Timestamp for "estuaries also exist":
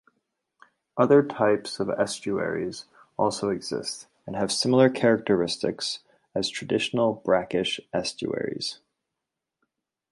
1.91-4.07